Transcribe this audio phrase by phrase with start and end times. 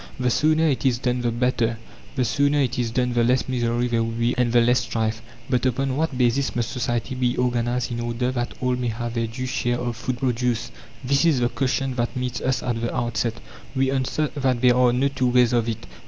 [0.19, 1.77] The sooner it is done the better;
[2.15, 5.21] the sooner it is done the less misery there will be and the less strife.
[5.47, 9.27] But upon what basis must society be organized in order that all may have their
[9.27, 10.71] due share of food produce?
[11.03, 13.35] This is the question that meets us at the outset.
[13.75, 15.85] We answer that there are no two ways of it.